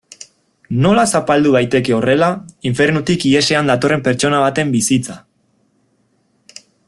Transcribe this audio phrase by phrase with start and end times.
[0.85, 2.29] Nola zapaldu daiteke horrela
[2.71, 5.19] infernutik ihesean datorren pertsona baten bizitza?